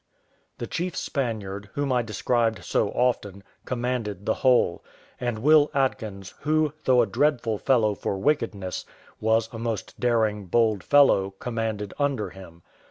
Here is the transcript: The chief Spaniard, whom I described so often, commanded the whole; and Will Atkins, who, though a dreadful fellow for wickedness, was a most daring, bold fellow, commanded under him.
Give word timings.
The 0.57 0.65
chief 0.65 0.95
Spaniard, 0.97 1.69
whom 1.73 1.91
I 1.93 2.01
described 2.01 2.63
so 2.65 2.89
often, 2.89 3.43
commanded 3.65 4.25
the 4.25 4.33
whole; 4.33 4.83
and 5.19 5.37
Will 5.37 5.69
Atkins, 5.75 6.33
who, 6.39 6.73
though 6.85 7.03
a 7.03 7.05
dreadful 7.05 7.59
fellow 7.59 7.93
for 7.93 8.17
wickedness, 8.17 8.83
was 9.19 9.47
a 9.53 9.59
most 9.59 9.99
daring, 9.99 10.47
bold 10.47 10.83
fellow, 10.83 11.29
commanded 11.37 11.93
under 11.99 12.31
him. 12.31 12.63